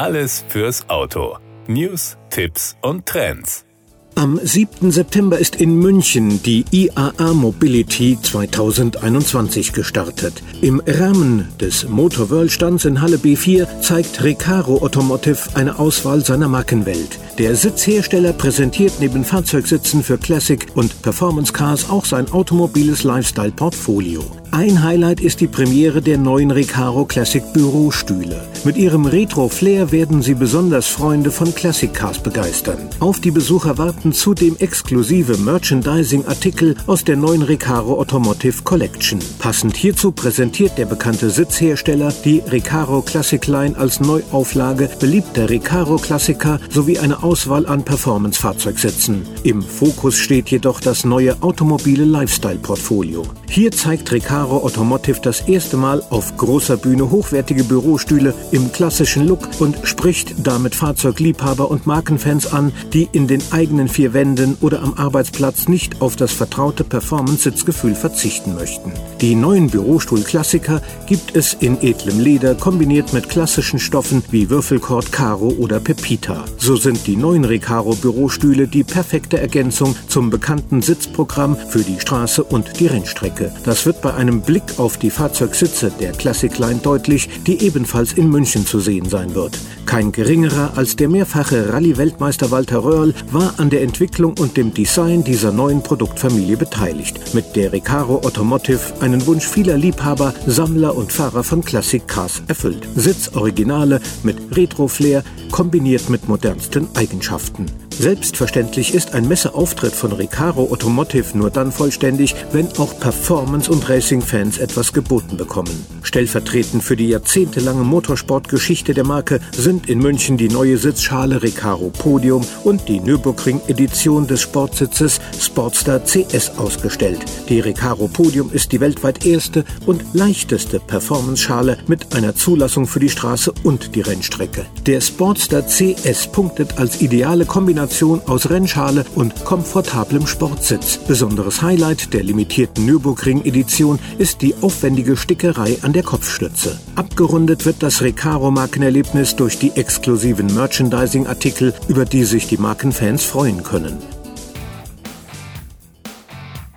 Alles 0.00 0.46
fürs 0.48 0.88
Auto. 0.88 1.36
News, 1.66 2.16
Tipps 2.30 2.74
und 2.80 3.04
Trends. 3.04 3.66
Am 4.14 4.40
7. 4.42 4.90
September 4.90 5.38
ist 5.38 5.56
in 5.56 5.78
München 5.78 6.42
die 6.42 6.64
IAA 6.70 7.34
Mobility 7.34 8.18
2021 8.20 9.74
gestartet. 9.74 10.42
Im 10.62 10.80
Rahmen 10.86 11.48
des 11.60 11.86
Motor 11.86 12.30
World 12.30 12.50
Stands 12.50 12.86
in 12.86 13.02
Halle 13.02 13.18
B4 13.18 13.82
zeigt 13.82 14.24
Recaro 14.24 14.78
Automotive 14.78 15.50
eine 15.52 15.78
Auswahl 15.78 16.24
seiner 16.24 16.48
Markenwelt. 16.48 17.18
Der 17.36 17.54
Sitzhersteller 17.54 18.32
präsentiert 18.32 18.94
neben 19.00 19.22
Fahrzeugsitzen 19.22 20.02
für 20.02 20.16
Classic 20.16 20.66
und 20.76 21.02
Performance 21.02 21.52
Cars 21.52 21.90
auch 21.90 22.06
sein 22.06 22.32
automobiles 22.32 23.04
Lifestyle-Portfolio. 23.04 24.24
Ein 24.52 24.82
Highlight 24.82 25.20
ist 25.20 25.40
die 25.40 25.46
Premiere 25.46 26.02
der 26.02 26.18
neuen 26.18 26.50
Recaro 26.50 27.04
Classic 27.04 27.44
Bürostühle. 27.52 28.42
Mit 28.64 28.76
ihrem 28.76 29.06
Retro-Flair 29.06 29.92
werden 29.92 30.22
sie 30.22 30.34
besonders 30.34 30.88
Freunde 30.88 31.30
von 31.30 31.54
Classic 31.54 31.94
Cars 31.94 32.18
begeistern. 32.18 32.78
Auf 32.98 33.20
die 33.20 33.30
Besucher 33.30 33.78
warten 33.78 34.12
zudem 34.12 34.56
exklusive 34.58 35.38
Merchandising-Artikel 35.38 36.74
aus 36.88 37.04
der 37.04 37.16
neuen 37.16 37.42
Recaro 37.42 38.00
Automotive 38.00 38.62
Collection. 38.64 39.20
Passend 39.38 39.76
hierzu 39.76 40.10
präsentiert 40.10 40.76
der 40.76 40.86
bekannte 40.86 41.30
Sitzhersteller 41.30 42.12
die 42.24 42.42
Recaro 42.44 43.02
Classic 43.02 43.46
Line 43.46 43.78
als 43.78 44.00
Neuauflage 44.00 44.90
beliebter 44.98 45.48
Recaro 45.48 45.96
Klassiker 45.96 46.58
sowie 46.70 46.98
eine 46.98 47.22
Auswahl 47.22 47.66
an 47.66 47.84
Performance-Fahrzeugsätzen. 47.84 49.22
Im 49.44 49.62
Fokus 49.62 50.16
steht 50.16 50.50
jedoch 50.50 50.80
das 50.80 51.04
neue 51.04 51.40
automobile 51.40 52.04
Lifestyle-Portfolio. 52.04 53.22
Hier 53.48 53.70
zeigt 53.70 54.12
Recaro 54.12 54.39
Automotive 54.48 55.20
das 55.20 55.42
erste 55.42 55.76
Mal 55.76 56.02
auf 56.10 56.36
großer 56.36 56.76
Bühne 56.76 57.10
hochwertige 57.10 57.64
Bürostühle 57.64 58.34
im 58.50 58.72
klassischen 58.72 59.26
Look 59.26 59.48
und 59.58 59.76
spricht 59.84 60.46
damit 60.46 60.74
Fahrzeugliebhaber 60.74 61.70
und 61.70 61.86
Markenfans 61.86 62.52
an, 62.52 62.72
die 62.92 63.08
in 63.12 63.26
den 63.26 63.42
eigenen 63.50 63.88
vier 63.88 64.12
Wänden 64.12 64.56
oder 64.60 64.82
am 64.82 64.94
Arbeitsplatz 64.94 65.68
nicht 65.68 66.00
auf 66.00 66.16
das 66.16 66.32
vertraute 66.32 66.84
Performance-Sitzgefühl 66.84 67.94
verzichten 67.94 68.54
möchten. 68.54 68.92
Die 69.20 69.34
neuen 69.34 69.68
Bürostuhl-Klassiker 69.68 70.80
gibt 71.06 71.36
es 71.36 71.54
in 71.54 71.80
edlem 71.82 72.20
Leder 72.20 72.54
kombiniert 72.54 73.12
mit 73.12 73.28
klassischen 73.28 73.78
Stoffen 73.78 74.22
wie 74.30 74.50
Würfelkord, 74.50 75.12
Caro 75.12 75.48
oder 75.58 75.80
Pepita. 75.80 76.44
So 76.56 76.76
sind 76.76 77.06
die 77.06 77.16
neuen 77.16 77.44
Recaro 77.44 77.94
Bürostühle 77.94 78.68
die 78.68 78.84
perfekte 78.84 79.40
Ergänzung 79.40 79.96
zum 80.08 80.30
bekannten 80.30 80.82
Sitzprogramm 80.82 81.56
für 81.56 81.80
die 81.80 81.98
Straße 81.98 82.44
und 82.44 82.78
die 82.78 82.86
Rennstrecke. 82.86 83.52
Das 83.64 83.86
wird 83.86 84.00
bei 84.02 84.14
einem 84.14 84.29
Blick 84.38 84.62
auf 84.78 84.96
die 84.96 85.10
Fahrzeugsitze 85.10 85.90
der 85.98 86.12
Classic 86.12 86.56
Line 86.56 86.78
deutlich, 86.80 87.28
die 87.46 87.60
ebenfalls 87.64 88.12
in 88.12 88.30
München 88.30 88.64
zu 88.64 88.78
sehen 88.78 89.08
sein 89.08 89.34
wird. 89.34 89.58
Kein 89.86 90.12
geringerer 90.12 90.74
als 90.76 90.94
der 90.94 91.08
mehrfache 91.08 91.72
Rallye-Weltmeister 91.72 92.52
Walter 92.52 92.84
Röhrl 92.84 93.14
war 93.32 93.54
an 93.56 93.70
der 93.70 93.82
Entwicklung 93.82 94.34
und 94.38 94.56
dem 94.56 94.72
Design 94.72 95.24
dieser 95.24 95.50
neuen 95.50 95.82
Produktfamilie 95.82 96.56
beteiligt, 96.56 97.34
mit 97.34 97.56
der 97.56 97.72
Recaro 97.72 98.18
Automotive 98.18 99.00
einen 99.00 99.26
Wunsch 99.26 99.48
vieler 99.48 99.76
Liebhaber, 99.76 100.32
Sammler 100.46 100.94
und 100.94 101.12
Fahrer 101.12 101.42
von 101.42 101.64
Classic 101.64 102.06
Cars 102.06 102.42
erfüllt. 102.46 102.86
Sitzoriginale 102.94 104.00
mit 104.22 104.36
Retro-Flair 104.56 105.24
kombiniert 105.50 106.08
mit 106.08 106.28
modernsten 106.28 106.86
Eigenschaften. 106.94 107.66
Selbstverständlich 108.00 108.94
ist 108.94 109.12
ein 109.12 109.28
Messeauftritt 109.28 109.92
von 109.92 110.12
Recaro 110.12 110.72
Automotive 110.72 111.36
nur 111.36 111.50
dann 111.50 111.70
vollständig, 111.70 112.34
wenn 112.50 112.66
auch 112.78 112.98
Performance- 112.98 113.70
und 113.70 113.86
Racing-Fans 113.90 114.56
etwas 114.56 114.94
geboten 114.94 115.36
bekommen. 115.36 115.84
Stellvertretend 116.02 116.82
für 116.82 116.96
die 116.96 117.08
jahrzehntelange 117.08 117.84
Motorsportgeschichte 117.84 118.94
der 118.94 119.04
Marke 119.04 119.40
sind 119.54 119.90
in 119.90 119.98
München 119.98 120.38
die 120.38 120.48
neue 120.48 120.78
Sitzschale 120.78 121.42
Recaro 121.42 121.90
Podium 121.90 122.42
und 122.64 122.88
die 122.88 123.00
Nürburgring-Edition 123.00 124.26
des 124.26 124.40
Sportsitzes 124.40 125.20
Sportster 125.38 126.02
CS 126.02 126.52
ausgestellt. 126.56 127.20
Die 127.50 127.60
Recaro 127.60 128.08
Podium 128.08 128.50
ist 128.50 128.72
die 128.72 128.80
weltweit 128.80 129.26
erste 129.26 129.62
und 129.84 130.02
leichteste 130.14 130.80
Performance-Schale 130.80 131.76
mit 131.86 132.14
einer 132.14 132.34
Zulassung 132.34 132.86
für 132.86 133.00
die 133.00 133.10
Straße 133.10 133.52
und 133.62 133.94
die 133.94 134.00
Rennstrecke. 134.00 134.64
Der 134.86 135.02
Sportster 135.02 135.66
CS 135.66 136.28
punktet 136.28 136.78
als 136.78 137.02
ideale 137.02 137.44
Kombination 137.44 137.89
Kombination 137.90 138.22
aus 138.26 138.48
Rennschale 138.48 139.04
und 139.16 139.44
komfortablem 139.44 140.26
Sportsitz. 140.26 140.98
Besonderes 140.98 141.60
Highlight 141.60 142.14
der 142.14 142.22
limitierten 142.22 142.86
Nürburgring-Edition 142.86 143.98
ist 144.18 144.42
die 144.42 144.54
aufwendige 144.62 145.16
Stickerei 145.16 145.76
an 145.82 145.92
der 145.92 146.04
Kopfstütze. 146.04 146.78
Abgerundet 146.94 147.66
wird 147.66 147.82
das 147.82 148.00
Recaro-Markenerlebnis 148.00 149.36
durch 149.36 149.58
die 149.58 149.72
exklusiven 149.72 150.46
Merchandising-Artikel, 150.54 151.74
über 151.88 152.04
die 152.04 152.24
sich 152.24 152.46
die 152.46 152.58
Markenfans 152.58 153.24
freuen 153.24 153.62
können. 153.62 153.98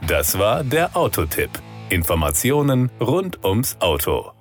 Das 0.08 0.38
war 0.38 0.64
der 0.64 0.98
Autotipp. 0.98 1.52
Informationen 1.90 2.90
rund 3.00 3.44
ums 3.46 3.78
Auto. 3.80 4.32